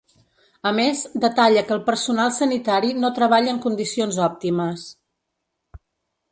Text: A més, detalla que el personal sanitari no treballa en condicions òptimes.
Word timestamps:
A 0.69 0.69
més, 0.77 1.03
detalla 1.25 1.63
que 1.67 1.75
el 1.75 1.83
personal 1.91 2.33
sanitari 2.39 2.91
no 3.03 3.13
treballa 3.21 3.55
en 3.55 3.63
condicions 3.69 4.21
òptimes. 4.31 4.91